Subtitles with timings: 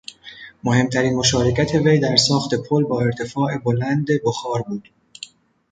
[0.63, 4.89] مهمترین مشارکت وی در ساخت پل با ارتفاع بلند بخار بود.